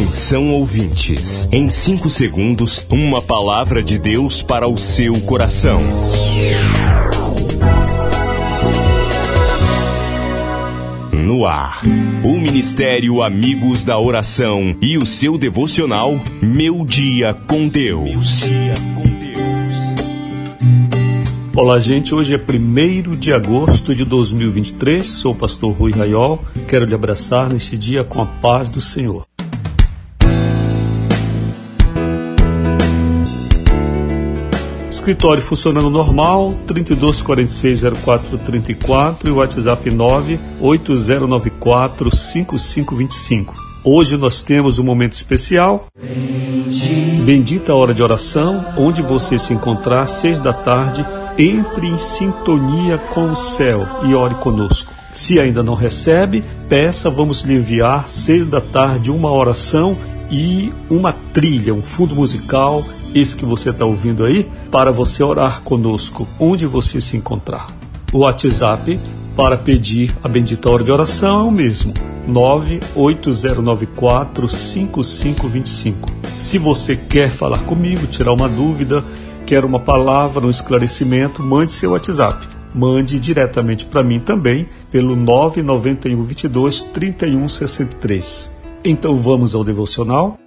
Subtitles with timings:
[0.00, 5.78] Atenção ouvintes, em 5 segundos, uma palavra de Deus para o seu coração.
[11.12, 11.82] No ar,
[12.24, 18.44] o Ministério Amigos da Oração e o seu devocional Meu Dia com Deus.
[21.54, 22.14] Olá, gente.
[22.14, 25.06] Hoje é 1 de agosto de 2023.
[25.06, 26.42] Sou o pastor Rui Raiol.
[26.66, 29.29] Quero lhe abraçar nesse dia com a paz do Senhor.
[35.00, 39.90] Escritório funcionando normal, 32460434 e o WhatsApp
[40.60, 43.54] 980945525.
[43.82, 45.86] Hoje nós temos um momento especial.
[47.24, 51.02] Bendita hora de oração, onde você se encontrar, seis da tarde,
[51.38, 54.92] entre em sintonia com o céu e ore conosco.
[55.14, 59.96] Se ainda não recebe, peça, vamos lhe enviar seis da tarde uma oração
[60.30, 65.60] e uma trilha, um fundo musical esse que você está ouvindo aí, para você orar
[65.62, 67.66] conosco, onde você se encontrar.
[68.12, 69.00] O WhatsApp
[69.34, 71.94] para pedir a bendita hora de oração é o mesmo,
[72.26, 76.10] 98094 5525.
[76.38, 79.02] Se você quer falar comigo, tirar uma dúvida,
[79.46, 82.46] quer uma palavra, um esclarecimento, mande seu WhatsApp.
[82.72, 88.49] Mande diretamente para mim também pelo 991 22 31 63.
[88.82, 90.38] Então vamos ao devocional.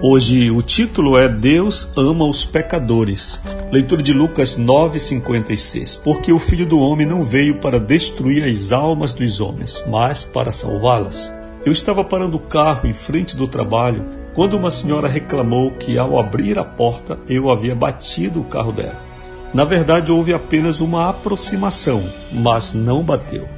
[0.00, 3.40] Hoje o título é Deus ama os pecadores.
[3.72, 5.96] Leitura de Lucas 9:56.
[6.04, 10.52] Porque o Filho do homem não veio para destruir as almas dos homens, mas para
[10.52, 11.32] salvá-las.
[11.66, 16.16] Eu estava parando o carro em frente do trabalho quando uma senhora reclamou que ao
[16.16, 19.07] abrir a porta eu havia batido o carro dela.
[19.52, 23.48] Na verdade, houve apenas uma aproximação, mas não bateu.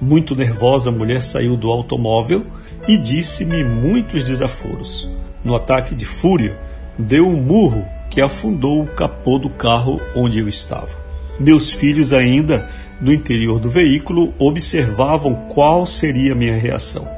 [0.00, 2.46] Muito nervosa, a mulher saiu do automóvel
[2.88, 5.10] e disse-me muitos desaforos
[5.44, 6.56] no ataque de fúria,
[6.98, 11.00] deu um murro que afundou o capô do carro onde eu estava.
[11.38, 12.68] Meus filhos, ainda
[13.00, 17.08] no interior do veículo, observavam qual seria a minha reação.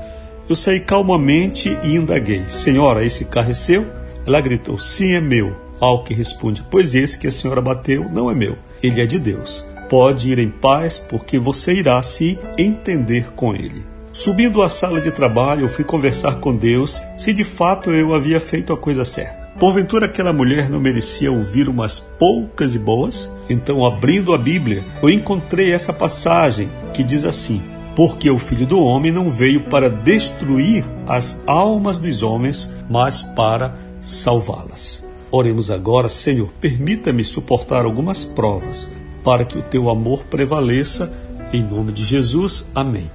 [0.49, 3.87] Eu saí calmamente e indaguei: Senhora, esse carro é seu?
[4.27, 5.64] Ela gritou: Sim, é meu.
[5.81, 9.19] Ao que responde: Pois esse que a senhora bateu não é meu, ele é de
[9.19, 9.65] Deus.
[9.89, 13.85] Pode ir em paz, porque você irá se entender com ele.
[14.13, 18.73] Subindo à sala de trabalho, fui conversar com Deus se de fato eu havia feito
[18.73, 19.45] a coisa certa.
[19.59, 23.31] Porventura aquela mulher não merecia ouvir umas poucas e boas?
[23.49, 27.63] Então, abrindo a Bíblia, eu encontrei essa passagem que diz assim:
[27.95, 33.77] Porque o filho do homem não veio para destruir as almas dos homens, mas para
[34.01, 35.04] salvá-las.
[35.37, 38.89] Oremos agora, Senhor, permita-me suportar algumas provas,
[39.25, 41.13] para que o teu amor prevaleça.
[41.53, 42.71] Em nome de Jesus.
[42.73, 43.11] Amém.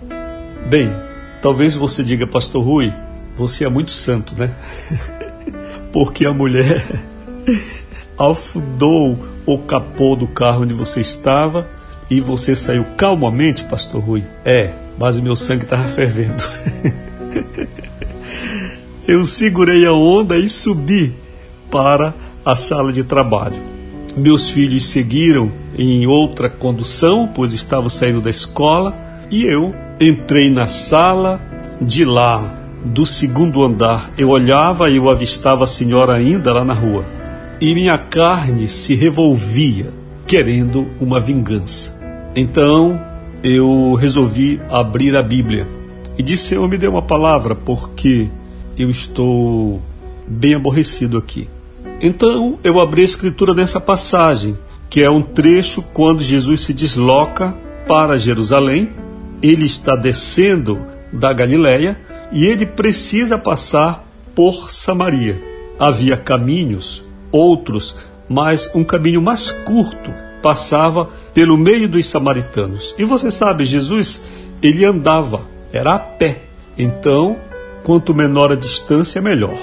[0.69, 0.91] Bem,
[1.41, 2.93] talvez você diga, Pastor Rui,
[3.37, 4.53] você é muito santo, né?
[5.93, 6.85] Porque a mulher
[8.19, 11.69] afundou o capô do carro onde você estava
[12.11, 14.25] e você saiu calmamente, Pastor Rui.
[14.43, 16.43] É, mas o meu sangue estava fervendo.
[19.07, 21.15] Eu segurei a onda e subi
[21.71, 22.13] para
[22.45, 23.61] a sala de trabalho.
[24.15, 28.97] Meus filhos seguiram em outra condução, pois estavam saindo da escola,
[29.31, 31.41] e eu Entrei na sala,
[31.81, 32.41] de lá,
[32.85, 37.03] do segundo andar, eu olhava e eu avistava a senhora ainda lá na rua.
[37.59, 39.91] E minha carne se revolvia,
[40.25, 41.99] querendo uma vingança.
[42.33, 42.97] Então
[43.43, 45.67] eu resolvi abrir a Bíblia
[46.17, 48.29] e disse: Senhor, me dê uma palavra, porque
[48.77, 49.81] eu estou
[50.25, 51.49] bem aborrecido aqui.
[52.01, 54.57] Então eu abri a escritura nessa passagem,
[54.89, 57.55] que é um trecho quando Jesus se desloca
[57.87, 58.91] para Jerusalém
[59.41, 61.99] ele está descendo da Galiléia
[62.31, 64.05] e ele precisa passar
[64.35, 65.41] por Samaria.
[65.79, 72.93] Havia caminhos, outros, mas um caminho mais curto passava pelo meio dos samaritanos.
[72.97, 74.21] E você sabe, Jesus,
[74.61, 75.41] ele andava,
[75.71, 76.43] era a pé.
[76.77, 77.37] Então,
[77.83, 79.57] quanto menor a distância, melhor.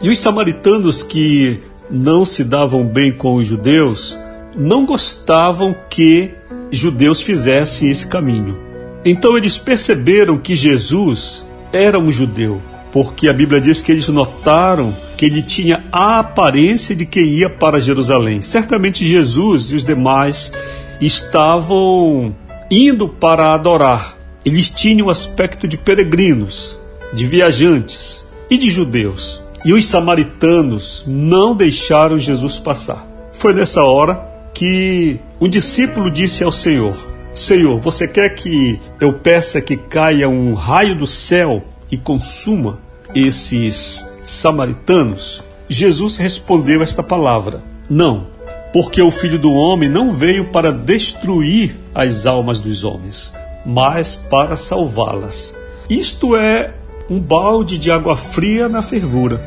[0.00, 1.60] E os samaritanos que
[1.90, 4.16] não se davam bem com os judeus,
[4.56, 6.34] não gostavam que
[6.70, 8.58] judeus fizessem esse caminho.
[9.04, 12.60] Então eles perceberam que Jesus era um judeu,
[12.92, 17.50] porque a Bíblia diz que eles notaram que ele tinha a aparência de que ia
[17.50, 18.40] para Jerusalém.
[18.42, 20.52] Certamente Jesus e os demais
[21.00, 22.34] estavam
[22.70, 24.16] indo para adorar.
[24.44, 26.78] Eles tinham o aspecto de peregrinos,
[27.12, 29.47] de viajantes e de judeus.
[29.64, 33.06] E os samaritanos não deixaram Jesus passar.
[33.32, 36.96] Foi nessa hora que um discípulo disse ao Senhor:
[37.32, 42.80] Senhor, você quer que eu peça que caia um raio do céu e consuma
[43.14, 45.44] esses samaritanos?
[45.68, 48.26] Jesus respondeu esta palavra: Não,
[48.72, 53.34] porque o filho do homem não veio para destruir as almas dos homens,
[53.64, 55.54] mas para salvá-las.
[55.88, 56.74] Isto é
[57.08, 59.42] um balde de água fria na fervura,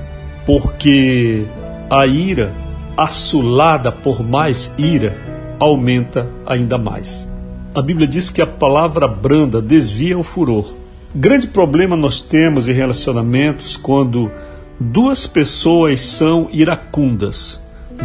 [0.46, 1.46] porque
[1.90, 2.54] a ira,
[2.98, 5.16] assolada por mais ira,
[5.60, 7.30] aumenta ainda mais.
[7.74, 10.76] A Bíblia diz que a palavra branda desvia o furor.
[11.14, 14.32] Grande problema nós temos em relacionamentos quando
[14.80, 17.62] duas pessoas são iracundas,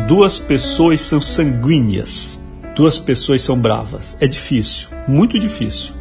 [0.06, 2.38] duas pessoas são sanguíneas,
[2.74, 4.16] duas pessoas são bravas.
[4.20, 5.94] É difícil, muito difícil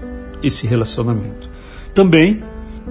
[0.44, 1.50] esse relacionamento.
[1.94, 2.44] Também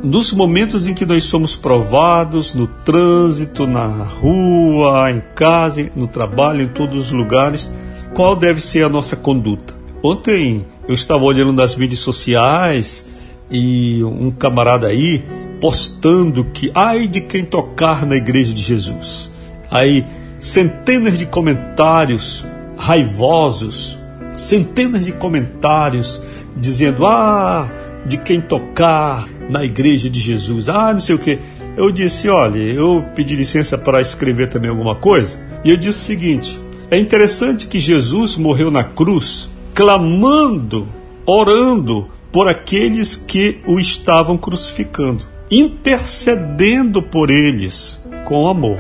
[0.05, 6.63] nos momentos em que nós somos provados, no trânsito, na rua, em casa, no trabalho,
[6.63, 7.73] em todos os lugares,
[8.15, 9.75] qual deve ser a nossa conduta?
[10.03, 13.09] Ontem eu estava olhando nas mídias sociais
[13.51, 15.25] e um camarada aí
[15.59, 19.31] postando que ai de quem tocar na igreja de Jesus.
[19.71, 20.05] Aí
[20.39, 22.45] centenas de comentários
[22.77, 23.99] raivosos,
[24.37, 26.21] centenas de comentários
[26.55, 27.71] dizendo ah
[28.05, 30.69] de quem tocar na igreja de Jesus.
[30.69, 31.39] Ah, não sei o que.
[31.77, 35.39] Eu disse, olha, eu pedi licença para escrever também alguma coisa.
[35.65, 36.61] E eu disse o seguinte:
[36.91, 40.89] é interessante que Jesus morreu na cruz clamando,
[41.27, 48.79] orando por aqueles que o estavam crucificando, intercedendo por eles com amor.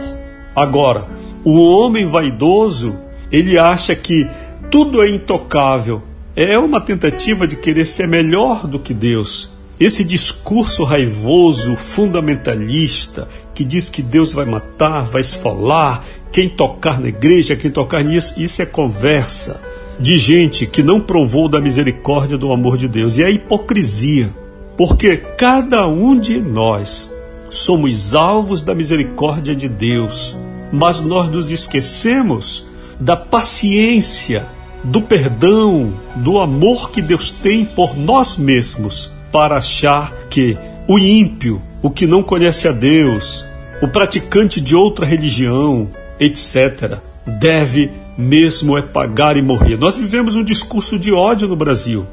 [0.54, 1.06] Agora,
[1.44, 2.96] o homem vaidoso,
[3.30, 4.28] ele acha que
[4.70, 6.02] tudo é intocável.
[6.36, 9.53] É uma tentativa de querer ser melhor do que Deus.
[9.84, 16.02] Esse discurso raivoso, fundamentalista, que diz que Deus vai matar, vai esfolar,
[16.32, 19.60] quem tocar na igreja, quem tocar nisso, isso é conversa
[20.00, 23.18] de gente que não provou da misericórdia do amor de Deus.
[23.18, 24.34] E é hipocrisia,
[24.74, 27.12] porque cada um de nós
[27.50, 30.34] somos alvos da misericórdia de Deus,
[30.72, 32.66] mas nós nos esquecemos
[32.98, 34.46] da paciência,
[34.82, 41.60] do perdão, do amor que Deus tem por nós mesmos para achar que o ímpio,
[41.82, 43.44] o que não conhece a Deus,
[43.82, 45.90] o praticante de outra religião,
[46.20, 49.76] etc., deve mesmo é pagar e morrer.
[49.76, 52.06] Nós vivemos um discurso de ódio no Brasil.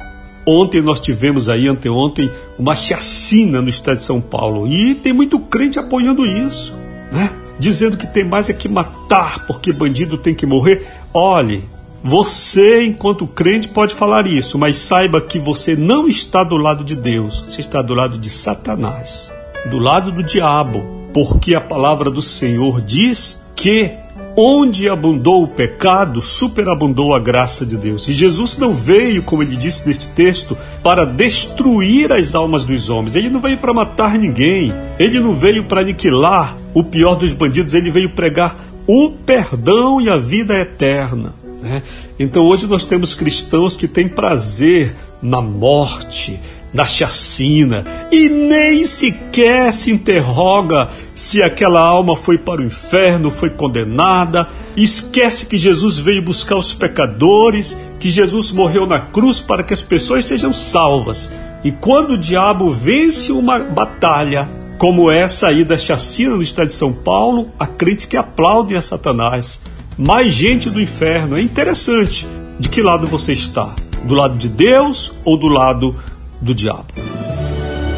[0.48, 4.68] Ontem nós tivemos aí, anteontem, uma chacina no estado de São Paulo.
[4.68, 6.76] E tem muito crente apoiando isso,
[7.12, 7.30] né?
[7.60, 10.88] Dizendo que tem mais é que matar, porque bandido tem que morrer.
[11.14, 11.64] Olhe,
[12.03, 16.95] você, enquanto crente, pode falar isso, mas saiba que você não está do lado de
[16.95, 19.31] Deus, você está do lado de Satanás,
[19.69, 20.83] do lado do diabo,
[21.13, 23.92] porque a palavra do Senhor diz que
[24.36, 28.07] onde abundou o pecado, superabundou a graça de Deus.
[28.07, 33.15] E Jesus não veio, como ele disse neste texto, para destruir as almas dos homens.
[33.15, 34.74] Ele não veio para matar ninguém.
[34.98, 37.74] Ele não veio para aniquilar o pior dos bandidos.
[37.74, 38.56] Ele veio pregar
[38.88, 41.41] o perdão e a vida eterna.
[41.62, 41.84] Né?
[42.19, 46.40] Então hoje nós temos cristãos que têm prazer na morte,
[46.74, 53.50] na chacina e nem sequer se interroga se aquela alma foi para o inferno, foi
[53.50, 54.48] condenada.
[54.75, 59.82] Esquece que Jesus veio buscar os pecadores, que Jesus morreu na cruz para que as
[59.82, 61.30] pessoas sejam salvas.
[61.63, 66.74] E quando o diabo vence uma batalha, como essa aí da chacina no estado de
[66.74, 69.62] São Paulo, a que aplaude a Satanás
[69.98, 71.38] mais gente do inferno.
[71.38, 72.27] É interessante
[72.60, 75.95] de que lado você está: do lado de Deus ou do lado
[76.39, 76.86] do diabo?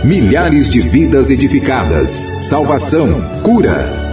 [0.03, 4.12] Milhares de vidas edificadas, salvação, cura.